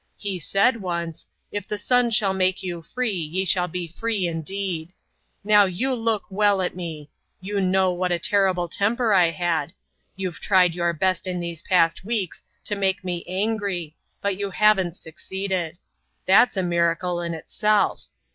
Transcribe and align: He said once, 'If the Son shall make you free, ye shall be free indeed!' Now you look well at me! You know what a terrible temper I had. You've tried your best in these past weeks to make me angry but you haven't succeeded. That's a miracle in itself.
He 0.17 0.39
said 0.39 0.81
once, 0.81 1.27
'If 1.51 1.67
the 1.67 1.77
Son 1.77 2.09
shall 2.09 2.33
make 2.33 2.63
you 2.63 2.81
free, 2.81 3.13
ye 3.13 3.45
shall 3.45 3.67
be 3.67 3.87
free 3.89 4.25
indeed!' 4.25 4.93
Now 5.43 5.65
you 5.65 5.93
look 5.93 6.23
well 6.31 6.59
at 6.63 6.75
me! 6.75 7.11
You 7.39 7.61
know 7.61 7.91
what 7.91 8.11
a 8.11 8.17
terrible 8.17 8.67
temper 8.67 9.13
I 9.13 9.29
had. 9.29 9.73
You've 10.15 10.39
tried 10.39 10.73
your 10.73 10.91
best 10.93 11.27
in 11.27 11.39
these 11.39 11.61
past 11.61 12.03
weeks 12.03 12.41
to 12.63 12.75
make 12.75 13.03
me 13.03 13.23
angry 13.27 13.95
but 14.23 14.37
you 14.37 14.49
haven't 14.49 14.95
succeeded. 14.95 15.77
That's 16.25 16.57
a 16.57 16.63
miracle 16.63 17.21
in 17.21 17.35
itself. 17.35 18.07